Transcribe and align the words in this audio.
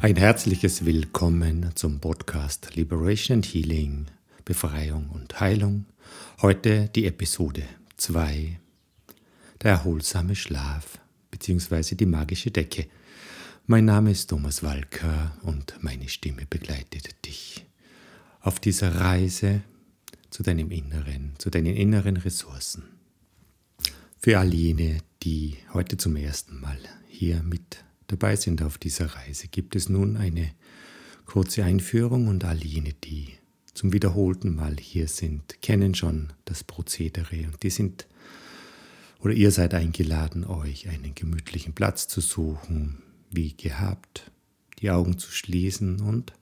Ein 0.00 0.14
herzliches 0.14 0.84
Willkommen 0.84 1.72
zum 1.74 1.98
Podcast 1.98 2.76
Liberation 2.76 3.38
and 3.38 3.46
Healing, 3.46 4.06
Befreiung 4.44 5.08
und 5.10 5.40
Heilung. 5.40 5.86
Heute 6.40 6.88
die 6.94 7.04
Episode 7.04 7.64
2, 7.96 8.60
der 9.60 9.70
erholsame 9.72 10.36
Schlaf 10.36 11.00
bzw. 11.32 11.96
die 11.96 12.06
magische 12.06 12.52
Decke. 12.52 12.86
Mein 13.66 13.86
Name 13.86 14.12
ist 14.12 14.30
Thomas 14.30 14.62
Walker 14.62 15.36
und 15.42 15.74
meine 15.80 16.08
Stimme 16.08 16.46
begleitet 16.48 17.26
dich 17.26 17.66
auf 18.40 18.60
dieser 18.60 18.94
Reise 18.94 19.62
zu 20.30 20.44
deinem 20.44 20.70
Inneren, 20.70 21.32
zu 21.38 21.50
deinen 21.50 21.74
inneren 21.74 22.18
Ressourcen. 22.18 22.84
Für 24.20 24.38
all 24.38 24.54
jene, 24.54 24.98
die 25.24 25.56
heute 25.74 25.96
zum 25.96 26.14
ersten 26.14 26.60
Mal 26.60 26.78
hier 27.08 27.42
mit 27.42 27.84
dabei 28.08 28.36
sind 28.36 28.62
auf 28.62 28.76
dieser 28.76 29.06
Reise, 29.06 29.46
gibt 29.48 29.76
es 29.76 29.88
nun 29.88 30.16
eine 30.16 30.50
kurze 31.24 31.64
Einführung 31.64 32.26
und 32.26 32.44
all 32.44 32.58
jene, 32.58 32.92
die 32.92 33.28
zum 33.72 33.92
wiederholten 33.92 34.56
Mal 34.56 34.76
hier 34.80 35.06
sind, 35.06 35.62
kennen 35.62 35.94
schon 35.94 36.32
das 36.44 36.64
Prozedere 36.64 37.46
und 37.46 37.62
die 37.62 37.70
sind 37.70 38.08
oder 39.20 39.34
ihr 39.34 39.50
seid 39.50 39.74
eingeladen, 39.74 40.44
euch 40.44 40.88
einen 40.88 41.14
gemütlichen 41.14 41.74
Platz 41.74 42.08
zu 42.08 42.20
suchen, 42.20 43.02
wie 43.30 43.56
gehabt, 43.56 44.30
die 44.80 44.90
Augen 44.90 45.18
zu 45.18 45.30
schließen 45.30 46.00
und 46.00 46.32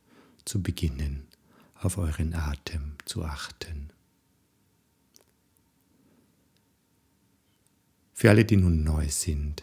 zu 0.45 0.63
beginnen, 0.63 1.27
auf 1.75 1.99
euren 1.99 2.35
Atem 2.35 2.93
zu 3.05 3.25
achten. 3.25 3.91
Für 8.13 8.31
alle, 8.31 8.45
die 8.45 8.57
nun 8.57 8.85
neu 8.85 9.09
sind, 9.09 9.63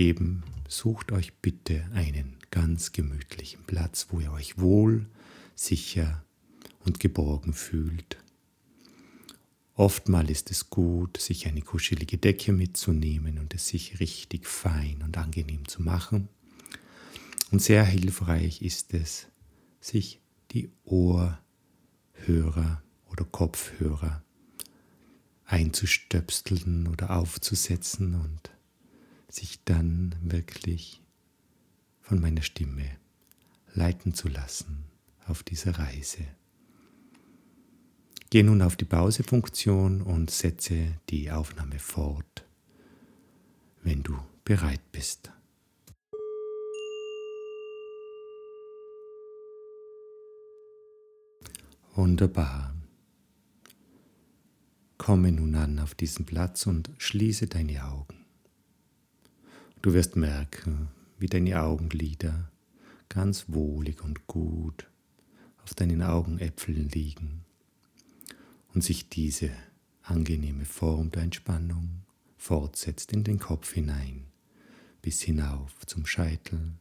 Eben 0.00 0.44
sucht 0.66 1.12
euch 1.12 1.34
bitte 1.42 1.86
einen 1.92 2.38
ganz 2.50 2.92
gemütlichen 2.92 3.64
Platz, 3.64 4.06
wo 4.08 4.18
ihr 4.18 4.32
euch 4.32 4.58
wohl, 4.58 5.04
sicher 5.54 6.24
und 6.86 7.00
geborgen 7.00 7.52
fühlt. 7.52 8.16
Oftmal 9.74 10.30
ist 10.30 10.50
es 10.50 10.70
gut, 10.70 11.18
sich 11.18 11.46
eine 11.46 11.60
kuschelige 11.60 12.16
Decke 12.16 12.54
mitzunehmen 12.54 13.38
und 13.38 13.52
es 13.52 13.68
sich 13.68 14.00
richtig 14.00 14.46
fein 14.46 15.02
und 15.02 15.18
angenehm 15.18 15.68
zu 15.68 15.82
machen. 15.82 16.30
Und 17.50 17.60
sehr 17.60 17.84
hilfreich 17.84 18.62
ist 18.62 18.94
es, 18.94 19.26
sich 19.82 20.22
die 20.52 20.70
Ohrhörer 20.84 21.36
oder 23.10 23.26
Kopfhörer 23.26 24.24
einzustöpseln 25.44 26.86
oder 26.88 27.10
aufzusetzen 27.10 28.14
und 28.14 28.50
sich 29.32 29.64
dann 29.64 30.14
wirklich 30.22 31.02
von 32.00 32.20
meiner 32.20 32.42
Stimme 32.42 32.90
leiten 33.74 34.14
zu 34.14 34.28
lassen 34.28 34.84
auf 35.26 35.42
dieser 35.42 35.78
Reise. 35.78 36.26
Gehe 38.30 38.44
nun 38.44 38.62
auf 38.62 38.76
die 38.76 38.84
Pausefunktion 38.84 40.02
und 40.02 40.30
setze 40.30 40.98
die 41.08 41.30
Aufnahme 41.30 41.78
fort, 41.78 42.44
wenn 43.82 44.02
du 44.02 44.18
bereit 44.44 44.92
bist. 44.92 45.32
Wunderbar. 51.94 52.74
Komme 54.96 55.32
nun 55.32 55.54
an 55.56 55.80
auf 55.80 55.94
diesen 55.94 56.24
Platz 56.24 56.66
und 56.66 56.90
schließe 56.98 57.48
deine 57.48 57.84
Augen. 57.84 58.19
Du 59.82 59.94
wirst 59.94 60.14
merken, 60.14 60.88
wie 61.18 61.26
deine 61.26 61.62
Augenlider 61.62 62.50
ganz 63.08 63.46
wohlig 63.48 64.02
und 64.02 64.26
gut 64.26 64.90
auf 65.62 65.72
deinen 65.72 66.02
Augenäpfeln 66.02 66.90
liegen 66.90 67.46
und 68.74 68.84
sich 68.84 69.08
diese 69.08 69.50
angenehme 70.02 70.66
Form 70.66 71.10
der 71.10 71.22
Entspannung 71.22 72.02
fortsetzt 72.36 73.12
in 73.12 73.24
den 73.24 73.38
Kopf 73.38 73.72
hinein, 73.72 74.26
bis 75.00 75.22
hinauf 75.22 75.86
zum 75.86 76.04
Scheitel, 76.04 76.74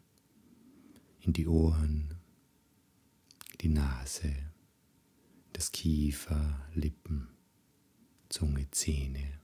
in 1.22 1.32
die 1.32 1.48
Ohren, 1.48 2.16
die 3.62 3.70
Nase, 3.70 4.36
das 5.54 5.72
Kiefer, 5.72 6.68
Lippen, 6.74 7.30
Zunge, 8.28 8.70
Zähne, 8.72 9.40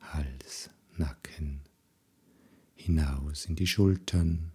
Hals, 0.00 0.70
Nacken, 0.96 1.60
hinaus 2.86 3.46
in 3.46 3.56
die 3.56 3.66
Schultern. 3.66 4.52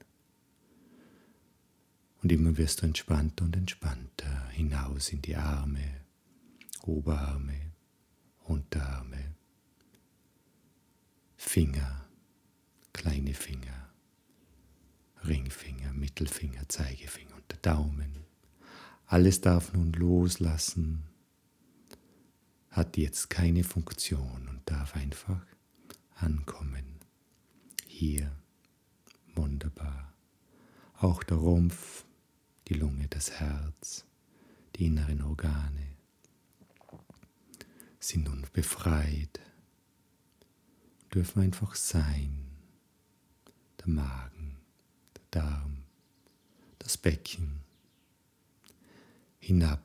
Und 2.24 2.32
immer 2.32 2.58
wirst 2.58 2.82
du 2.82 2.86
entspannter 2.86 3.46
und 3.46 3.56
entspannter 3.56 4.48
hinaus 4.50 5.10
in 5.10 5.22
die 5.22 5.36
Arme, 5.36 6.02
Oberarme, 6.84 7.74
Unterarme, 8.44 9.36
Finger, 11.36 12.06
kleine 12.94 13.34
Finger, 13.34 13.90
Ringfinger, 15.26 15.94
Mittelfinger, 15.94 16.70
Zeigefinger 16.70 17.36
und 17.36 17.52
der 17.52 17.58
Daumen. 17.58 18.26
Alles 19.08 19.42
darf 19.42 19.74
nun 19.74 19.92
loslassen, 19.94 21.04
hat 22.70 22.96
jetzt 22.98 23.30
keine 23.30 23.64
Funktion 23.64 24.48
und 24.48 24.62
darf 24.66 24.96
einfach 24.96 25.46
ankommen 26.16 27.01
hier. 28.02 28.32
Wunderbar. 29.36 30.12
Auch 30.96 31.22
der 31.22 31.38
Rumpf, 31.38 32.04
die 32.68 32.74
Lunge, 32.74 33.08
das 33.08 33.30
Herz, 33.40 34.06
die 34.76 34.88
inneren 34.88 35.22
Organe 35.22 35.88
sind 38.00 38.24
nun 38.24 38.44
befreit, 38.54 39.40
dürfen 41.14 41.44
einfach 41.44 41.76
sein. 41.76 42.48
Der 43.80 43.90
Magen, 43.90 44.58
der 45.16 45.24
Darm, 45.30 45.84
das 46.80 46.98
Becken, 46.98 47.62
hinab 49.38 49.84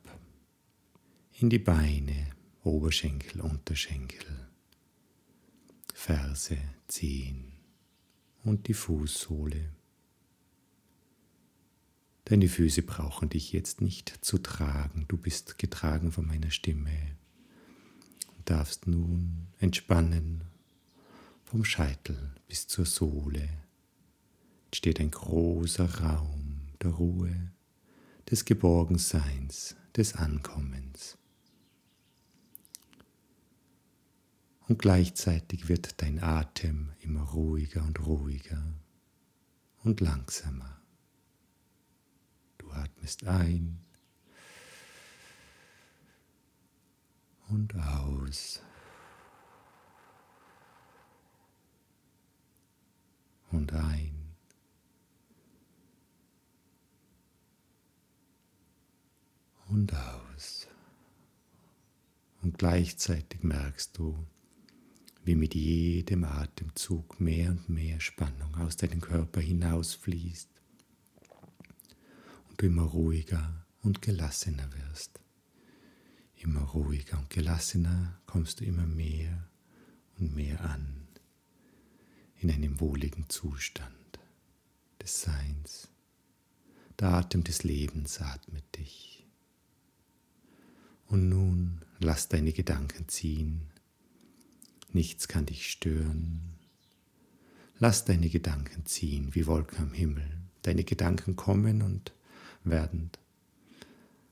in 1.35 1.51
die 1.51 1.59
Beine, 1.59 2.31
Oberschenkel, 2.65 3.43
Unterschenkel, 3.43 4.49
Ferse, 5.93 6.57
Zehen, 6.89 7.56
und 8.47 8.69
die 8.69 8.75
Fußsohle. 8.75 9.73
Deine 12.25 12.49
Füße 12.49 12.83
brauchen 12.83 13.29
dich 13.29 13.53
jetzt 13.53 13.81
nicht 13.81 14.25
zu 14.25 14.39
tragen, 14.39 15.05
du 15.09 15.17
bist 15.17 15.59
getragen 15.59 16.13
von 16.13 16.27
meiner 16.27 16.51
Stimme 16.51 17.17
und 18.37 18.49
darfst 18.49 18.87
nun 18.87 19.49
entspannen 19.59 20.45
vom 21.45 21.65
Scheitel 21.65 22.35
bis 22.49 22.67
zur 22.69 22.87
Sohle. 22.87 23.49
Steht 24.73 25.01
ein 25.01 25.11
großer 25.11 26.01
Raum 26.01 26.69
der 26.83 26.91
Ruhe, 26.91 27.53
des 28.31 28.45
Geborgenseins, 28.45 29.77
des 29.97 30.15
Ankommens. 30.15 31.17
Und 34.69 34.79
gleichzeitig 34.79 35.69
wird 35.69 36.03
dein 36.03 36.23
Atem 36.23 36.93
immer 37.01 37.23
ruhiger 37.23 37.83
und 37.83 38.05
ruhiger 38.05 38.63
und 39.85 40.01
langsamer. 40.01 40.81
Du 42.59 42.71
atmest 42.73 43.25
ein 43.25 43.79
und 47.49 47.75
aus. 47.77 48.61
Und 53.53 53.73
ein. 53.73 54.35
Und 59.69 59.95
aus. 59.95 60.67
Und 62.43 62.59
gleichzeitig 62.59 63.43
merkst 63.43 63.97
du, 63.97 64.27
wie 65.27 65.35
mit 65.35 65.57
jedem 65.57 66.23
Atemzug 66.23 67.19
mehr 67.19 67.51
und 67.51 67.69
mehr 67.69 67.99
Spannung 67.99 68.55
aus 68.59 68.77
deinem 68.77 69.01
Körper 69.01 69.41
hinausfließt 69.41 70.49
und 72.49 72.63
du 72.63 72.67
immer 72.67 72.85
ruhiger 72.85 73.67
und 73.83 74.03
gelassener 74.03 74.71
wirst. 74.73 75.19
Immer 76.37 76.61
ruhiger 76.61 77.19
und 77.19 77.29
gelassener 77.29 78.21
kommst 78.27 78.61
du 78.61 78.65
immer 78.65 78.87
mehr 78.87 79.49
und 80.19 80.37
mehr 80.37 80.61
an 80.61 81.09
in 82.37 82.53
einem 82.53 82.79
wohligen 82.79 83.29
Zustand 83.29 84.21
des 85.03 85.23
Seins. 85.23 85.89
Der 87.01 87.09
Atem 87.09 87.43
des 87.43 87.65
Lebens 87.65 88.21
atmet 88.21 88.77
dich. 88.77 89.27
Und 91.09 91.29
nun 91.29 91.81
lass 91.99 92.29
deine 92.29 92.53
Gedanken 92.53 93.09
ziehen 93.09 93.73
Nichts 94.93 95.29
kann 95.29 95.47
dich 95.47 95.71
stören. 95.71 96.41
Lass 97.79 98.05
deine 98.05 98.29
Gedanken 98.29 98.87
ziehen 98.87 99.35
wie 99.35 99.47
Wolken 99.47 99.79
am 99.79 99.93
Himmel. 99.93 100.29
Deine 100.63 100.85
Gedanken 100.85 101.37
kommen 101.37 101.83
und 101.83 102.13
werden 102.65 103.11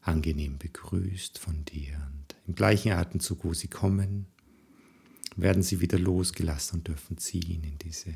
angenehm 0.01 0.59
begrüßt 0.59 1.39
von 1.39 1.65
dir. 1.65 1.95
Und 2.13 2.37
im 2.47 2.55
gleichen 2.55 2.93
Atemzug, 2.93 3.45
wo 3.45 3.55
sie 3.55 3.69
kommen, 3.69 4.27
werden 5.37 5.63
sie 5.63 5.81
wieder 5.81 5.99
losgelassen 5.99 6.79
und 6.79 6.89
dürfen 6.89 7.19
ziehen 7.19 7.65
in 7.65 7.79
diese 7.79 8.15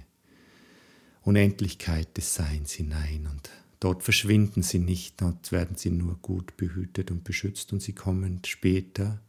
Unendlichkeit 1.22 2.16
des 2.16 2.34
Seins 2.34 2.72
hinein. 2.72 3.26
Und 3.30 3.50
dort 3.80 4.02
verschwinden 4.02 4.62
sie 4.62 4.78
nicht, 4.78 5.20
dort 5.20 5.52
werden 5.52 5.76
sie 5.76 5.90
nur 5.90 6.16
gut 6.16 6.56
behütet 6.56 7.10
und 7.10 7.24
beschützt 7.24 7.72
und 7.72 7.82
sie 7.82 7.94
kommen 7.94 8.40
später 8.44 9.20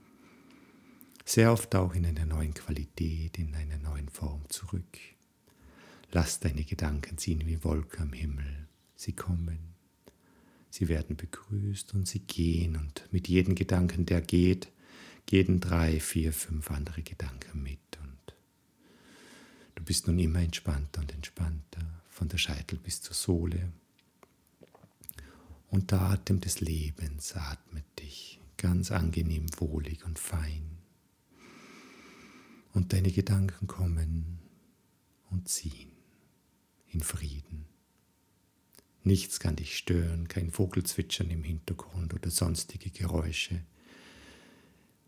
sehr 1.30 1.52
oft 1.52 1.76
auch 1.76 1.94
in 1.94 2.08
einer 2.08 2.26
neuen 2.26 2.56
Qualität, 2.56 3.38
in 3.38 3.54
einer 3.54 3.78
neuen 3.78 4.10
Form 4.10 4.42
zurück. 4.50 4.98
Lass 6.12 6.40
deine 6.40 6.64
Gedanken 6.64 7.20
ziehen 7.20 7.46
wie 7.46 7.64
Wolken 7.64 8.02
am 8.02 8.14
Himmel. 8.14 8.68
Sie 8.96 9.14
kommen, 9.14 9.60
sie 10.72 10.88
werden 10.88 11.16
begrüßt 11.16 11.94
und 11.94 12.08
sie 12.08 12.22
gehen 12.22 12.76
und 12.76 13.08
mit 13.12 13.28
jedem 13.28 13.54
Gedanken, 13.54 14.08
der 14.08 14.22
geht, 14.22 14.72
gehen 15.28 15.60
drei, 15.60 16.00
vier, 16.00 16.34
fünf 16.34 16.72
andere 16.72 17.04
Gedanken 17.04 17.62
mit 17.62 18.00
und 18.02 18.34
du 19.76 19.84
bist 19.84 20.08
nun 20.08 20.18
immer 20.18 20.40
entspannter 20.40 21.02
und 21.02 21.14
entspannter, 21.14 22.02
von 22.10 22.28
der 22.28 22.40
Scheitel 22.40 22.80
bis 22.80 23.02
zur 23.04 23.14
Sohle. 23.14 23.72
Und 25.70 25.92
der 25.92 26.02
Atem 26.02 26.42
des 26.42 26.60
Lebens 26.60 27.36
atmet 27.36 27.86
dich 28.00 28.42
ganz 28.58 28.92
angenehm, 28.92 29.46
wohlig 29.60 30.04
und 30.04 30.18
fein 30.18 30.79
und 32.74 32.94
deine 32.94 33.12
Gedanken 33.12 33.68
kommen 33.68 34.40
und 35.30 35.48
ziehen 35.48 35.92
in 36.88 37.02
Frieden. 37.02 37.66
Nichts 39.04 39.40
kann 39.40 39.56
dich 39.56 39.78
stören, 39.78 40.28
kein 40.28 40.52
Vogelzwitschern 40.52 41.30
im 41.30 41.44
Hintergrund 41.44 42.14
oder 42.14 42.30
sonstige 42.30 42.90
Geräusche. 42.90 43.64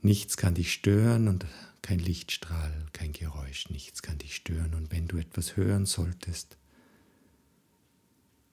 Nichts 0.01 0.37
kann 0.37 0.55
dich 0.55 0.73
stören 0.73 1.27
und 1.27 1.45
kein 1.81 1.99
Lichtstrahl, 1.99 2.87
kein 2.93 3.11
Geräusch, 3.11 3.69
nichts 3.69 4.01
kann 4.01 4.17
dich 4.17 4.35
stören. 4.35 4.73
Und 4.73 4.91
wenn 4.91 5.07
du 5.07 5.17
etwas 5.17 5.57
hören 5.57 5.85
solltest, 5.85 6.57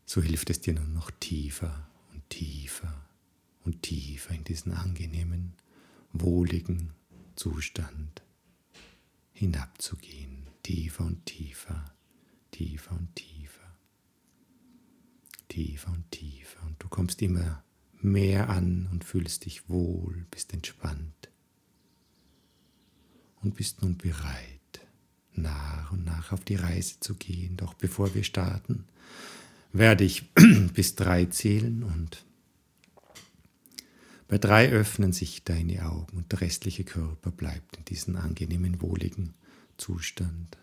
so 0.04 0.22
hilft 0.22 0.50
es 0.50 0.60
dir 0.60 0.74
nur 0.74 0.86
noch 0.86 1.10
tiefer 1.10 1.88
und 2.12 2.28
tiefer 2.30 3.06
und 3.64 3.82
tiefer 3.82 4.34
in 4.34 4.44
diesen 4.44 4.72
angenehmen, 4.72 5.52
wohligen 6.12 6.92
Zustand 7.36 8.22
hinabzugehen, 9.38 10.48
tiefer 10.64 11.04
und 11.04 11.24
tiefer, 11.24 11.94
tiefer 12.50 12.92
und 12.92 13.14
tiefer, 13.14 13.78
tiefer 15.48 15.92
und 15.92 16.10
tiefer. 16.10 16.62
Und 16.66 16.82
du 16.82 16.88
kommst 16.88 17.22
immer 17.22 17.62
mehr 18.00 18.50
an 18.50 18.88
und 18.90 19.04
fühlst 19.04 19.44
dich 19.44 19.68
wohl, 19.68 20.26
bist 20.30 20.52
entspannt 20.52 21.30
und 23.40 23.54
bist 23.54 23.82
nun 23.82 23.96
bereit, 23.96 24.80
nach 25.34 25.92
und 25.92 26.04
nach 26.04 26.32
auf 26.32 26.44
die 26.44 26.56
Reise 26.56 26.98
zu 26.98 27.14
gehen. 27.14 27.56
Doch 27.56 27.74
bevor 27.74 28.14
wir 28.16 28.24
starten, 28.24 28.86
werde 29.72 30.02
ich 30.02 30.32
bis 30.74 30.96
drei 30.96 31.26
zählen 31.26 31.84
und 31.84 32.24
bei 34.28 34.38
drei 34.38 34.68
öffnen 34.70 35.12
sich 35.12 35.42
deine 35.42 35.86
Augen 35.86 36.18
und 36.18 36.30
der 36.30 36.42
restliche 36.42 36.84
Körper 36.84 37.30
bleibt 37.30 37.78
in 37.78 37.84
diesem 37.86 38.16
angenehmen, 38.16 38.80
wohligen 38.82 39.34
Zustand. 39.78 40.58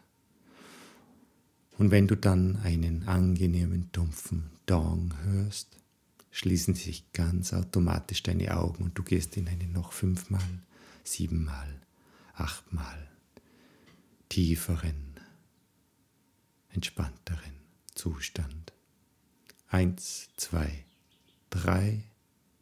Und 1.78 1.92
wenn 1.92 2.08
du 2.08 2.16
dann 2.16 2.58
einen 2.58 3.08
angenehmen, 3.08 3.90
dumpfen 3.92 4.52
Dong 4.66 5.14
hörst, 5.24 5.78
schließen 6.32 6.76
sich 6.76 7.12
ganz 7.12 7.54
automatisch 7.54 8.22
deine 8.24 8.56
Augen 8.56 8.84
und 8.84 8.98
du 8.98 9.04
gehst 9.04 9.36
in 9.36 9.48
einen 9.48 9.72
noch 9.72 9.94
fünfmal, 9.94 10.62
siebenmal, 11.04 11.82
achtmal 12.34 13.10
tieferen, 14.30 15.16
entspannteren 16.70 17.54
Zustand. 17.94 18.74
Eins, 19.70 20.30
zwei, 20.38 20.86
drei, 21.50 22.04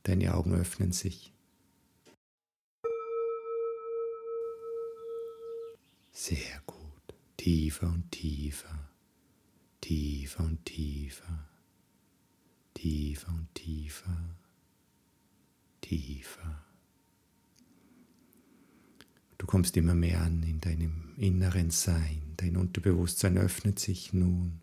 Deine 0.04 0.36
Augen 0.36 0.54
öffnen 0.54 0.92
sich. 0.92 1.34
Sehr 6.12 6.62
gut. 6.66 6.78
Tiefer 7.38 7.88
und 7.88 8.12
tiefer. 8.12 8.90
Tiefer 9.82 10.44
und 10.44 10.66
tiefer. 10.66 11.48
Tiefer 12.74 13.30
und 13.30 13.48
tiefer. 13.54 14.36
Tiefer. 15.82 16.64
Du 19.38 19.46
kommst 19.46 19.76
immer 19.76 19.96
mehr 19.96 20.22
an 20.22 20.44
in 20.44 20.60
deinem 20.60 21.16
inneren 21.18 21.70
Sein. 21.70 22.34
Dein 22.38 22.58
Unterbewusstsein 22.58 23.38
öffnet 23.38 23.80
sich 23.80 24.14
nun 24.14 24.62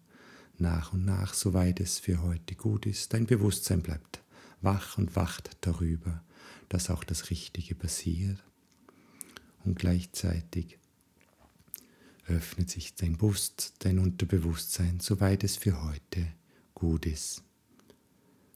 nach 0.59 0.93
und 0.93 1.05
nach, 1.05 1.35
soweit 1.35 1.81
es 1.81 1.99
für 1.99 2.23
heute 2.23 2.55
gut 2.55 2.87
ist. 2.87 3.13
Dein 3.13 3.27
Bewusstsein 3.27 3.83
bleibt 3.83 4.20
wach 4.61 4.99
und 4.99 5.17
wacht 5.17 5.51
darüber, 5.61 6.23
dass 6.69 6.91
auch 6.91 7.05
das 7.05 7.31
Richtige 7.31 7.75
passiert. 7.75 8.43
Und 9.65 9.79
gleichzeitig 9.79 10.79
öffnet 12.27 12.71
sich 12.71 12.95
dein 12.95 13.17
Bewusst, 13.17 13.75
dein 13.81 13.99
Unterbewusstsein, 13.99 15.01
soweit 15.01 15.45
es 15.45 15.57
für 15.57 15.83
heute 15.83 16.27
gut 16.75 17.07
ist. 17.07 17.43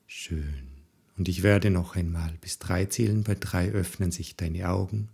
Schön. 0.06 0.69
Und 1.17 1.29
ich 1.29 1.43
werde 1.43 1.71
noch 1.71 1.97
einmal 1.97 2.37
bis 2.41 2.59
drei 2.59 2.87
zählen. 2.87 3.23
Bei 3.23 3.35
drei 3.35 3.71
öffnen 3.71 4.11
sich 4.11 4.37
deine 4.37 4.69
Augen. 4.69 5.09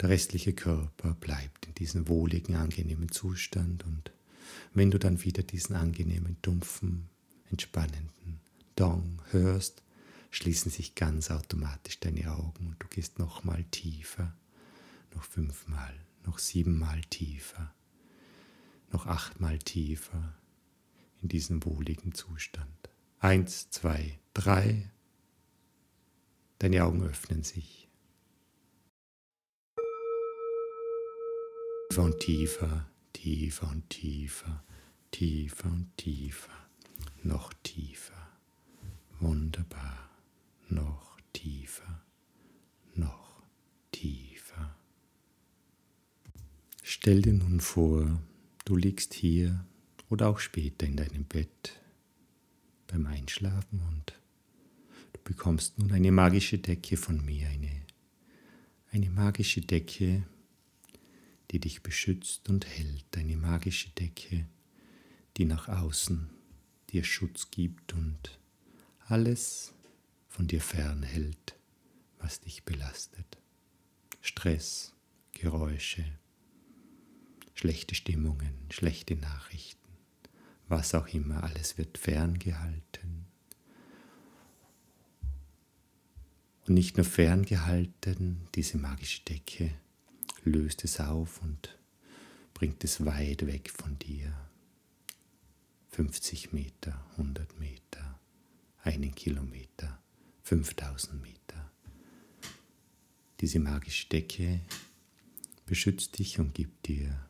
Der 0.00 0.08
restliche 0.08 0.52
Körper 0.52 1.14
bleibt 1.14 1.66
in 1.66 1.74
diesem 1.74 2.08
wohligen, 2.08 2.56
angenehmen 2.56 3.10
Zustand. 3.10 3.84
Und 3.84 4.12
wenn 4.72 4.90
du 4.90 4.98
dann 4.98 5.22
wieder 5.22 5.42
diesen 5.42 5.76
angenehmen, 5.76 6.36
dumpfen, 6.42 7.08
entspannenden 7.50 8.40
Dong 8.76 9.20
hörst, 9.30 9.83
schließen 10.34 10.70
sich 10.70 10.96
ganz 10.96 11.30
automatisch 11.30 12.00
deine 12.00 12.32
Augen 12.32 12.66
und 12.66 12.82
du 12.82 12.88
gehst 12.88 13.20
nochmal 13.20 13.62
tiefer, 13.70 14.34
noch 15.14 15.22
fünfmal, 15.22 15.94
noch 16.24 16.40
siebenmal 16.40 17.00
tiefer, 17.02 17.72
noch 18.90 19.06
achtmal 19.06 19.58
tiefer 19.60 20.34
in 21.22 21.28
diesen 21.28 21.64
wohligen 21.64 22.14
Zustand. 22.14 22.90
Eins, 23.20 23.70
zwei, 23.70 24.18
drei. 24.34 24.90
Deine 26.58 26.84
Augen 26.84 27.04
öffnen 27.04 27.44
sich. 27.44 27.88
Tiefer 31.90 32.02
und 32.02 32.18
tiefer, 32.18 32.88
tiefer 33.12 33.70
und 33.70 33.88
tiefer, 33.88 34.64
tiefer 35.12 35.70
und 35.70 35.96
tiefer, 35.96 36.68
noch 37.22 37.52
tiefer. 37.62 38.14
Wunderbar 39.20 40.04
noch 40.68 41.16
tiefer, 41.32 42.02
noch 42.94 43.42
tiefer. 43.92 44.76
Stell 47.04 47.20
dir 47.20 47.34
nun 47.34 47.60
vor, 47.60 48.18
du 48.64 48.76
liegst 48.76 49.12
hier 49.12 49.62
oder 50.08 50.26
auch 50.26 50.38
später 50.38 50.86
in 50.86 50.96
deinem 50.96 51.24
Bett 51.24 51.78
beim 52.86 53.04
Einschlafen 53.04 53.82
und 53.90 54.14
du 55.12 55.20
bekommst 55.22 55.78
nun 55.78 55.92
eine 55.92 56.10
magische 56.12 56.56
Decke 56.56 56.96
von 56.96 57.22
mir, 57.22 57.46
eine, 57.48 57.82
eine 58.90 59.10
magische 59.10 59.60
Decke, 59.60 60.22
die 61.50 61.60
dich 61.60 61.82
beschützt 61.82 62.48
und 62.48 62.66
hält, 62.66 63.14
eine 63.18 63.36
magische 63.36 63.90
Decke, 63.90 64.46
die 65.36 65.44
nach 65.44 65.68
außen 65.68 66.30
dir 66.88 67.04
Schutz 67.04 67.50
gibt 67.50 67.92
und 67.92 68.38
alles, 69.08 69.74
von 70.30 70.46
dir 70.46 70.62
fernhält, 70.62 71.54
was 72.18 72.40
dich 72.40 72.62
belastet. 72.64 73.36
Stress, 74.22 74.94
Geräusche, 75.32 76.06
schlechte 77.64 77.94
Stimmungen, 77.94 78.52
schlechte 78.68 79.16
Nachrichten, 79.16 79.88
was 80.68 80.94
auch 80.94 81.08
immer, 81.08 81.44
alles 81.44 81.78
wird 81.78 81.96
ferngehalten. 81.96 83.24
Und 86.66 86.74
nicht 86.74 86.98
nur 86.98 87.06
ferngehalten, 87.06 88.48
diese 88.54 88.76
magische 88.76 89.22
Decke 89.22 89.70
löst 90.42 90.84
es 90.84 91.00
auf 91.00 91.40
und 91.40 91.78
bringt 92.52 92.84
es 92.84 93.06
weit 93.06 93.46
weg 93.46 93.70
von 93.70 93.98
dir. 93.98 94.34
50 95.92 96.52
Meter, 96.52 97.02
100 97.12 97.58
Meter, 97.58 98.20
einen 98.82 99.14
Kilometer. 99.14 100.02
5000 100.42 101.22
Meter. 101.22 101.72
Diese 103.40 103.58
magische 103.58 104.06
Decke 104.10 104.60
beschützt 105.64 106.18
dich 106.18 106.38
und 106.38 106.52
gibt 106.52 106.88
dir 106.88 107.26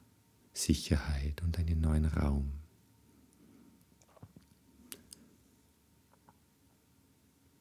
Sicherheit 0.55 1.43
und 1.43 1.59
einen 1.59 1.81
neuen 1.81 2.07
Raum. 2.07 2.53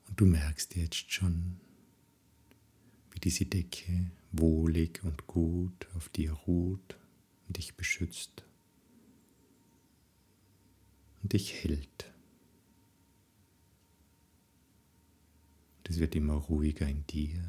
Und 0.08 0.20
du 0.20 0.26
merkst 0.26 0.76
jetzt 0.76 1.12
schon, 1.12 1.60
wie 3.12 3.20
diese 3.20 3.46
Decke 3.46 4.12
wohlig 4.32 5.04
und 5.04 5.28
gut 5.28 5.88
auf 5.96 6.08
dir 6.10 6.32
ruht 6.32 6.98
und 7.48 7.58
dich 7.58 7.76
beschützt 7.76 8.46
und 11.22 11.34
dich 11.34 11.54
hält. 11.64 12.14
Es 15.94 16.00
wird 16.00 16.16
immer 16.16 16.34
ruhiger 16.34 16.88
in 16.88 17.06
dir. 17.06 17.40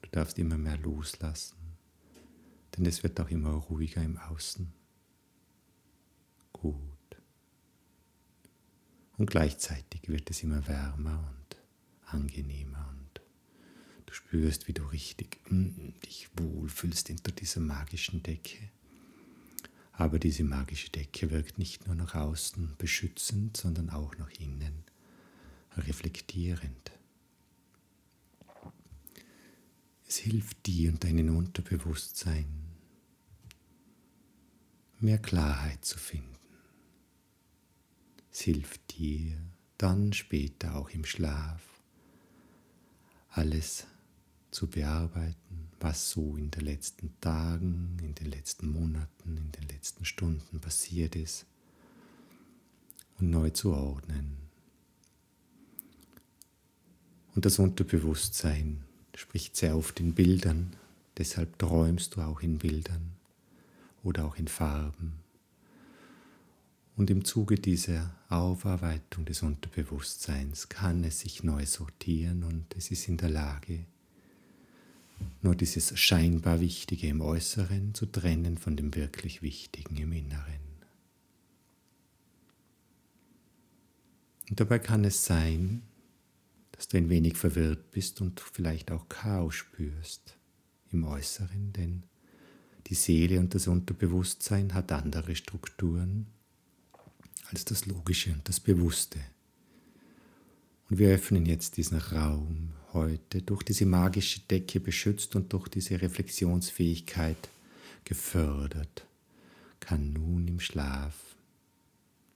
Du 0.00 0.08
darfst 0.08 0.38
immer 0.38 0.56
mehr 0.56 0.78
loslassen 0.78 1.63
denn 2.76 2.86
es 2.86 3.02
wird 3.02 3.20
auch 3.20 3.30
immer 3.30 3.50
ruhiger 3.50 4.02
im 4.02 4.18
Außen. 4.18 4.72
Gut. 6.52 6.80
Und 9.16 9.30
gleichzeitig 9.30 10.08
wird 10.08 10.30
es 10.30 10.42
immer 10.42 10.66
wärmer 10.66 11.32
und 11.36 11.56
angenehmer 12.06 12.88
und 12.90 13.20
du 14.06 14.14
spürst, 14.14 14.66
wie 14.66 14.72
du 14.72 14.84
richtig 14.84 15.38
mm, 15.48 15.90
dich 16.04 16.28
wohlfühlst 16.36 17.08
hinter 17.08 17.32
dieser 17.32 17.60
magischen 17.60 18.22
Decke. 18.22 18.70
Aber 19.92 20.18
diese 20.18 20.42
magische 20.42 20.90
Decke 20.90 21.30
wirkt 21.30 21.58
nicht 21.58 21.86
nur 21.86 21.94
nach 21.94 22.16
außen 22.16 22.74
beschützend, 22.78 23.56
sondern 23.56 23.90
auch 23.90 24.16
nach 24.18 24.30
innen 24.40 24.82
reflektierend. 25.76 26.92
Es 30.06 30.16
hilft 30.18 30.66
dir 30.66 30.90
und 30.90 31.02
deinem 31.02 31.36
Unterbewusstsein, 31.36 32.63
mehr 35.04 35.18
Klarheit 35.18 35.84
zu 35.84 35.98
finden. 35.98 36.34
Es 38.32 38.40
hilft 38.40 38.98
dir 38.98 39.36
dann 39.78 40.12
später 40.12 40.74
auch 40.74 40.90
im 40.90 41.04
Schlaf 41.04 41.62
alles 43.28 43.86
zu 44.50 44.66
bearbeiten, 44.68 45.68
was 45.78 46.10
so 46.10 46.36
in 46.36 46.50
den 46.50 46.64
letzten 46.64 47.12
Tagen, 47.20 47.98
in 48.00 48.14
den 48.14 48.30
letzten 48.30 48.70
Monaten, 48.70 49.36
in 49.36 49.52
den 49.52 49.68
letzten 49.68 50.04
Stunden 50.04 50.60
passiert 50.60 51.16
ist 51.16 51.46
und 53.18 53.30
neu 53.30 53.50
zu 53.50 53.74
ordnen. 53.74 54.38
Und 57.34 57.44
das 57.44 57.58
Unterbewusstsein 57.58 58.84
spricht 59.14 59.56
sehr 59.56 59.76
oft 59.76 60.00
in 60.00 60.14
Bildern, 60.14 60.74
deshalb 61.18 61.58
träumst 61.58 62.14
du 62.14 62.22
auch 62.22 62.40
in 62.40 62.58
Bildern 62.58 63.13
oder 64.04 64.26
auch 64.26 64.36
in 64.36 64.48
Farben. 64.48 65.24
Und 66.96 67.10
im 67.10 67.24
Zuge 67.24 67.56
dieser 67.56 68.14
Aufarbeitung 68.28 69.24
des 69.24 69.42
Unterbewusstseins 69.42 70.68
kann 70.68 71.02
es 71.02 71.20
sich 71.20 71.42
neu 71.42 71.66
sortieren 71.66 72.44
und 72.44 72.66
es 72.76 72.92
ist 72.92 73.08
in 73.08 73.16
der 73.16 73.30
Lage, 73.30 73.84
nur 75.42 75.56
dieses 75.56 75.98
scheinbar 75.98 76.60
Wichtige 76.60 77.08
im 77.08 77.20
Äußeren 77.20 77.94
zu 77.94 78.06
trennen 78.06 78.58
von 78.58 78.76
dem 78.76 78.94
wirklich 78.94 79.42
Wichtigen 79.42 79.96
im 79.96 80.12
Inneren. 80.12 80.64
Und 84.48 84.60
dabei 84.60 84.78
kann 84.78 85.04
es 85.04 85.24
sein, 85.24 85.82
dass 86.72 86.88
du 86.88 86.98
ein 86.98 87.08
wenig 87.08 87.36
verwirrt 87.36 87.90
bist 87.90 88.20
und 88.20 88.40
vielleicht 88.40 88.92
auch 88.92 89.08
Chaos 89.08 89.54
spürst 89.54 90.36
im 90.92 91.04
Äußeren, 91.04 91.72
denn 91.72 92.04
die 92.86 92.94
Seele 92.94 93.40
und 93.40 93.54
das 93.54 93.66
Unterbewusstsein 93.66 94.74
hat 94.74 94.92
andere 94.92 95.34
Strukturen 95.36 96.26
als 97.50 97.64
das 97.64 97.86
Logische 97.86 98.32
und 98.32 98.48
das 98.48 98.60
Bewusste. 98.60 99.18
Und 100.90 100.98
wir 100.98 101.10
öffnen 101.10 101.46
jetzt 101.46 101.76
diesen 101.76 101.98
Raum 101.98 102.70
heute 102.92 103.42
durch 103.42 103.62
diese 103.62 103.86
magische 103.86 104.40
Decke 104.40 104.80
beschützt 104.80 105.34
und 105.34 105.52
durch 105.52 105.68
diese 105.68 106.00
Reflexionsfähigkeit 106.00 107.48
gefördert, 108.04 109.06
kann 109.80 110.12
nun 110.12 110.46
im 110.46 110.60
Schlaf 110.60 111.14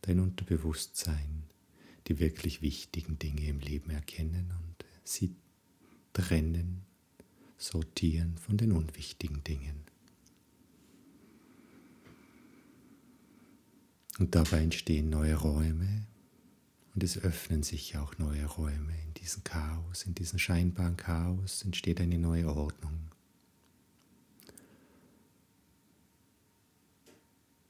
dein 0.02 0.20
Unterbewusstsein 0.20 1.48
die 2.08 2.18
wirklich 2.18 2.62
wichtigen 2.62 3.18
Dinge 3.18 3.46
im 3.48 3.60
Leben 3.60 3.90
erkennen 3.90 4.52
und 4.62 4.84
sie 5.04 5.34
trennen, 6.14 6.82
sortieren 7.58 8.38
von 8.38 8.56
den 8.56 8.72
unwichtigen 8.72 9.44
Dingen. 9.44 9.87
Und 14.18 14.34
dabei 14.34 14.62
entstehen 14.62 15.10
neue 15.10 15.36
Räume 15.36 16.06
und 16.94 17.04
es 17.04 17.16
öffnen 17.18 17.62
sich 17.62 17.96
auch 17.96 18.18
neue 18.18 18.44
Räume. 18.44 18.92
In 19.06 19.14
diesem 19.14 19.44
Chaos, 19.44 20.02
in 20.02 20.14
diesem 20.14 20.38
scheinbaren 20.38 20.96
Chaos 20.96 21.62
entsteht 21.62 22.00
eine 22.00 22.18
neue 22.18 22.48
Ordnung. 22.48 22.98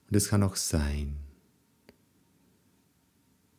Und 0.09 0.17
es 0.17 0.29
kann 0.29 0.43
auch 0.43 0.57
sein, 0.57 1.19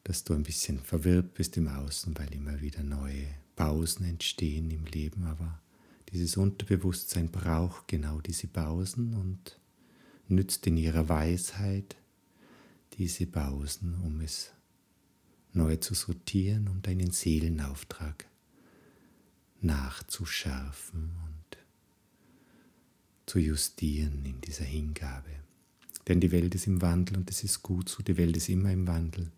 dass 0.04 0.24
du 0.24 0.34
ein 0.34 0.42
bisschen 0.42 0.80
verwirrt 0.80 1.36
bist 1.36 1.56
im 1.58 1.68
Außen, 1.68 2.18
weil 2.18 2.34
immer 2.34 2.60
wieder 2.62 2.82
neue 2.82 3.28
Pausen 3.56 4.06
entstehen 4.06 4.72
im 4.72 4.86
Leben, 4.86 5.26
aber 5.26 5.62
dieses 6.12 6.38
Unterbewusstsein 6.38 7.30
braucht 7.30 7.88
genau 7.88 8.20
diese 8.20 8.48
Pausen 8.48 9.14
und 9.14 9.60
nützt 10.28 10.66
in 10.66 10.78
ihrer 10.78 11.08
Weisheit 11.08 11.96
diese 13.00 13.28
Pausen, 13.28 13.96
um 14.04 14.20
es 14.20 14.52
neu 15.54 15.78
zu 15.78 15.94
sortieren 15.94 16.68
und 16.68 16.86
deinen 16.86 17.12
Seelenauftrag 17.12 18.28
nachzuschärfen 19.62 21.16
und 21.26 21.58
zu 23.26 23.40
justieren 23.40 24.26
in 24.26 24.42
dieser 24.42 24.66
Hingabe. 24.66 25.30
Denn 26.10 26.20
die 26.20 26.32
Welt 26.32 26.54
ist 26.56 26.68
im 26.68 26.82
Wandel 26.82 27.18
und 27.18 27.30
es 27.30 27.44
ist 27.46 27.64
gut 27.64 27.88
so, 27.88 28.04
die 28.04 28.18
Welt 28.18 28.36
ist 28.36 28.50
immer 28.50 28.72
im 28.72 28.86
Wandel. 28.86 29.32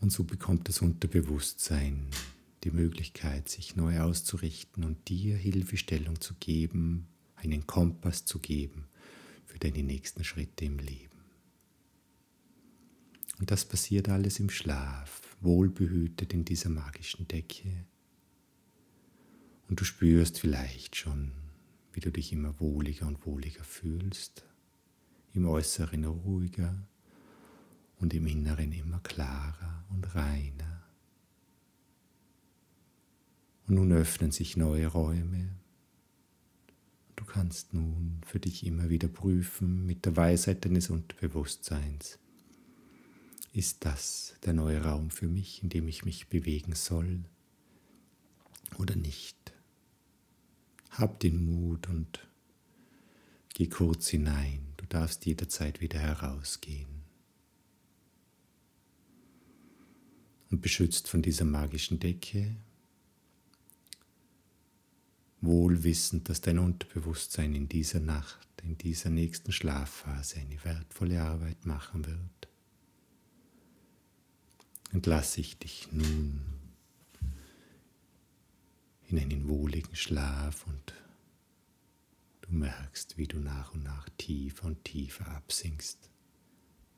Und 0.00 0.12
so 0.12 0.22
bekommt 0.22 0.68
das 0.68 0.80
Unterbewusstsein 0.80 2.06
die 2.62 2.70
Möglichkeit, 2.70 3.48
sich 3.48 3.74
neu 3.74 4.00
auszurichten 4.00 4.84
und 4.84 5.08
dir 5.08 5.36
Hilfestellung 5.36 6.20
zu 6.20 6.34
geben, 6.34 7.08
einen 7.34 7.66
Kompass 7.66 8.24
zu 8.24 8.38
geben 8.38 8.86
für 9.54 9.60
deine 9.60 9.84
nächsten 9.84 10.24
Schritte 10.24 10.64
im 10.64 10.78
Leben. 10.78 11.20
Und 13.38 13.52
das 13.52 13.64
passiert 13.64 14.08
alles 14.08 14.40
im 14.40 14.50
Schlaf, 14.50 15.36
wohlbehütet 15.40 16.34
in 16.34 16.44
dieser 16.44 16.70
magischen 16.70 17.28
Decke. 17.28 17.86
Und 19.68 19.80
du 19.80 19.84
spürst 19.84 20.40
vielleicht 20.40 20.96
schon, 20.96 21.30
wie 21.92 22.00
du 22.00 22.10
dich 22.10 22.32
immer 22.32 22.58
wohliger 22.58 23.06
und 23.06 23.24
wohliger 23.26 23.62
fühlst, 23.62 24.44
im 25.34 25.46
Äußeren 25.46 26.04
ruhiger, 26.04 26.76
und 28.00 28.12
im 28.12 28.26
Inneren 28.26 28.72
immer 28.72 28.98
klarer 29.04 29.84
und 29.90 30.16
reiner. 30.16 30.82
Und 33.68 33.76
nun 33.76 33.92
öffnen 33.92 34.32
sich 34.32 34.56
neue 34.56 34.88
Räume. 34.88 35.54
Du 37.16 37.24
kannst 37.24 37.74
nun 37.74 38.20
für 38.26 38.40
dich 38.40 38.66
immer 38.66 38.90
wieder 38.90 39.08
prüfen 39.08 39.86
mit 39.86 40.04
der 40.04 40.16
Weisheit 40.16 40.64
deines 40.64 40.90
Unterbewusstseins. 40.90 42.18
Ist 43.52 43.84
das 43.84 44.34
der 44.44 44.52
neue 44.52 44.82
Raum 44.82 45.10
für 45.10 45.28
mich, 45.28 45.62
in 45.62 45.68
dem 45.68 45.86
ich 45.86 46.04
mich 46.04 46.28
bewegen 46.28 46.74
soll 46.74 47.24
oder 48.78 48.96
nicht? 48.96 49.52
Hab 50.90 51.20
den 51.20 51.44
Mut 51.44 51.88
und 51.88 52.26
geh 53.54 53.68
kurz 53.68 54.08
hinein. 54.08 54.60
Du 54.76 54.86
darfst 54.86 55.24
jederzeit 55.24 55.80
wieder 55.80 55.98
herausgehen. 55.98 56.94
und 60.54 60.62
beschützt 60.62 61.08
von 61.08 61.20
dieser 61.20 61.44
magischen 61.44 61.98
Decke, 61.98 62.54
wohlwissend, 65.44 66.28
dass 66.28 66.40
dein 66.40 66.58
Unterbewusstsein 66.58 67.54
in 67.54 67.68
dieser 67.68 68.00
Nacht, 68.00 68.48
in 68.62 68.78
dieser 68.78 69.10
nächsten 69.10 69.52
Schlafphase 69.52 70.38
eine 70.38 70.62
wertvolle 70.64 71.22
Arbeit 71.22 71.66
machen 71.66 72.06
wird. 72.06 72.48
Entlasse 74.92 75.40
ich 75.40 75.58
dich 75.58 75.88
nun 75.92 76.40
in 79.08 79.18
einen 79.18 79.48
wohligen 79.48 79.94
Schlaf 79.94 80.66
und 80.66 80.94
du 82.42 82.52
merkst, 82.52 83.18
wie 83.18 83.26
du 83.26 83.38
nach 83.38 83.74
und 83.74 83.82
nach 83.82 84.08
tiefer 84.16 84.66
und 84.66 84.84
tiefer 84.84 85.26
absinkst, 85.28 86.10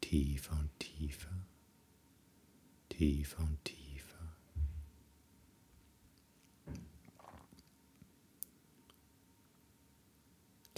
tiefer 0.01 0.59
und 0.59 0.71
tiefer 0.79 1.37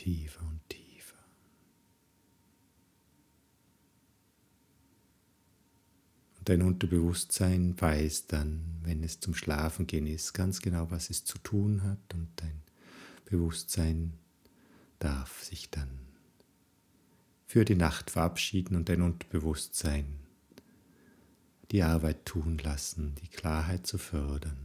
tiefer 0.08 0.40
und 0.40 0.68
tiefer. 0.68 1.16
Und 6.37 6.37
dein 6.48 6.62
Unterbewusstsein 6.62 7.78
weiß 7.78 8.26
dann, 8.28 8.78
wenn 8.82 9.04
es 9.04 9.20
zum 9.20 9.34
Schlafen 9.34 9.86
gehen 9.86 10.06
ist, 10.06 10.32
ganz 10.32 10.62
genau, 10.62 10.90
was 10.90 11.10
es 11.10 11.24
zu 11.24 11.36
tun 11.38 11.82
hat 11.82 12.14
und 12.14 12.28
dein 12.36 12.62
Bewusstsein 13.26 14.14
darf 14.98 15.44
sich 15.44 15.70
dann 15.70 15.90
für 17.46 17.66
die 17.66 17.74
Nacht 17.74 18.10
verabschieden 18.10 18.76
und 18.76 18.88
dein 18.88 19.02
Unterbewusstsein 19.02 20.06
die 21.70 21.82
Arbeit 21.82 22.24
tun 22.24 22.56
lassen, 22.58 23.14
die 23.22 23.28
Klarheit 23.28 23.86
zu 23.86 23.98
fördern. 23.98 24.56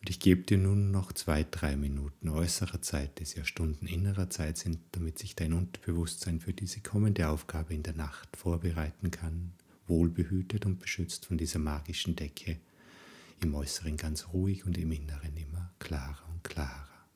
Und 0.00 0.10
ich 0.10 0.18
gebe 0.18 0.42
dir 0.42 0.58
nun 0.58 0.90
noch 0.90 1.12
zwei, 1.12 1.46
drei 1.48 1.76
Minuten 1.76 2.28
äußerer 2.28 2.82
Zeit, 2.82 3.20
die 3.20 3.38
ja 3.38 3.44
Stunden 3.44 3.86
innerer 3.86 4.30
Zeit 4.30 4.58
sind, 4.58 4.80
damit 4.90 5.20
sich 5.20 5.36
dein 5.36 5.52
Unterbewusstsein 5.52 6.40
für 6.40 6.52
diese 6.52 6.80
kommende 6.80 7.28
Aufgabe 7.28 7.72
in 7.72 7.84
der 7.84 7.94
Nacht 7.94 8.36
vorbereiten 8.36 9.12
kann, 9.12 9.52
wohlbehütet 9.86 10.66
und 10.66 10.78
beschützt 10.78 11.26
von 11.26 11.38
dieser 11.38 11.58
magischen 11.58 12.16
Decke, 12.16 12.58
im 13.40 13.54
Äußeren 13.54 13.96
ganz 13.96 14.28
ruhig 14.28 14.64
und 14.64 14.78
im 14.78 14.92
Inneren 14.92 15.36
immer 15.36 15.72
klarer 15.78 16.28
und 16.32 16.44
klarer, 16.44 17.06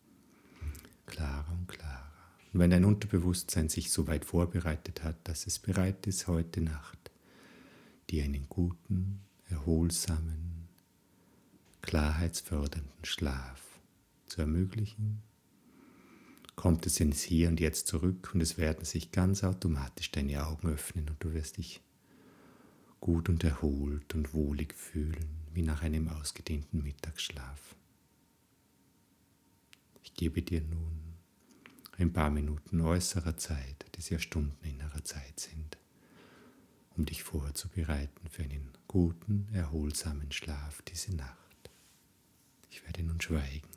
klarer 1.07 1.53
und 1.53 1.69
klarer. 1.69 2.13
Und 2.53 2.61
wenn 2.61 2.71
dein 2.71 2.85
Unterbewusstsein 2.85 3.69
sich 3.69 3.91
so 3.91 4.07
weit 4.07 4.25
vorbereitet 4.25 5.05
hat, 5.05 5.17
dass 5.29 5.47
es 5.47 5.59
bereit 5.59 6.07
ist, 6.07 6.27
heute 6.27 6.61
Nacht 6.61 7.11
dir 8.11 8.25
einen 8.25 8.49
guten, 8.49 9.21
erholsamen, 9.49 10.69
klarheitsfördernden 11.83 13.05
Schlaf 13.05 13.63
zu 14.27 14.41
ermöglichen, 14.41 15.23
kommt 16.57 16.87
es 16.87 16.99
ins 16.99 17.23
Hier 17.23 17.49
und 17.49 17.61
Jetzt 17.61 17.87
zurück 17.87 18.31
und 18.35 18.41
es 18.41 18.59
werden 18.59 18.85
sich 18.85 19.13
ganz 19.13 19.45
automatisch 19.45 20.11
deine 20.11 20.47
Augen 20.47 20.69
öffnen 20.69 21.09
und 21.09 21.23
du 21.23 21.33
wirst 21.33 21.59
dich 21.59 21.81
gut 23.01 23.29
und 23.29 23.45
erholt 23.45 24.15
und 24.15 24.35
wohlig 24.35 24.75
fühlen, 24.75 25.43
wie 25.53 25.63
nach 25.63 25.83
einem 25.83 26.09
ausgedehnten 26.09 26.83
Mittagsschlaf. 26.83 27.77
Ich 30.03 30.15
gebe 30.15 30.43
dir 30.43 30.61
nun 30.63 31.07
ein 31.99 32.13
paar 32.13 32.31
Minuten 32.31 32.81
äußerer 32.81 33.37
Zeit, 33.37 33.87
die 33.95 34.13
ja 34.13 34.19
Stunden 34.19 34.65
innerer 34.65 35.05
Zeit 35.05 35.41
sind, 35.41 35.79
um 36.97 37.07
dich 37.07 37.23
vorzubereiten 37.23 38.29
für 38.31 38.43
einen 38.43 38.71
guten, 38.89 39.49
erholsamen 39.53 40.33
Schlaf 40.33 40.83
diese 40.83 41.15
Nacht. 41.15 41.71
Ich 42.71 42.85
werde 42.85 43.03
nun 43.03 43.21
schweigen. 43.21 43.76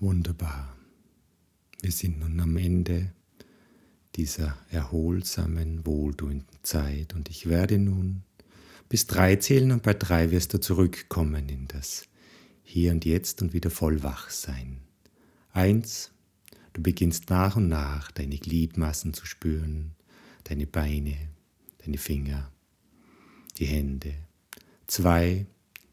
Wunderbar. 0.00 0.76
Wir 1.82 1.90
sind 1.90 2.20
nun 2.20 2.38
am 2.38 2.56
Ende 2.56 3.12
dieser 4.14 4.56
erholsamen, 4.70 5.84
wohltuenden 5.84 6.46
Zeit 6.62 7.16
und 7.16 7.28
ich 7.28 7.48
werde 7.48 7.78
nun 7.78 8.22
bis 8.88 9.08
drei 9.08 9.34
zählen 9.36 9.72
und 9.72 9.82
bei 9.82 9.94
drei 9.94 10.30
wirst 10.30 10.54
du 10.54 10.60
zurückkommen 10.60 11.48
in 11.48 11.66
das 11.66 12.06
Hier 12.62 12.92
und 12.92 13.04
Jetzt 13.04 13.42
und 13.42 13.52
wieder 13.52 13.70
voll 13.70 14.04
wach 14.04 14.30
sein. 14.30 14.78
Eins, 15.50 16.12
du 16.74 16.82
beginnst 16.82 17.28
nach 17.28 17.56
und 17.56 17.66
nach 17.66 18.12
deine 18.12 18.38
Gliedmassen 18.38 19.14
zu 19.14 19.26
spüren, 19.26 19.96
deine 20.44 20.68
Beine, 20.68 21.16
deine 21.78 21.98
Finger, 21.98 22.52
die 23.56 23.66
Hände. 23.66 24.14
Zwei, 24.86 25.46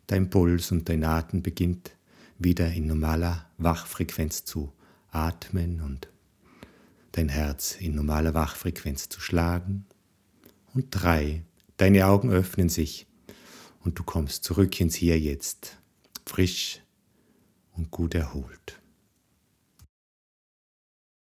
dein 0.06 0.30
Puls 0.30 0.72
und 0.72 0.88
dein 0.90 1.04
Atem 1.04 1.42
beginnt 1.42 1.95
wieder 2.38 2.72
in 2.72 2.88
normaler 2.88 3.50
Wachfrequenz 3.58 4.46
zu 4.46 4.74
atmen 5.10 5.82
und 5.82 6.10
dein 7.14 7.30
Herz 7.30 7.78
in 7.80 7.96
normaler 7.96 8.34
Wachfrequenz 8.34 9.10
zu 9.10 9.22
schlagen. 9.22 9.86
Und 10.74 10.88
drei, 10.92 11.44
deine 11.78 12.08
Augen 12.08 12.32
öffnen 12.32 12.70
sich 12.70 13.08
und 13.84 13.98
du 13.98 14.04
kommst 14.04 14.44
zurück 14.44 14.80
ins 14.82 14.96
Hier 14.96 15.20
jetzt, 15.20 15.78
frisch 16.26 16.82
und 17.72 17.92
gut 17.92 18.16
erholt. 18.16 18.82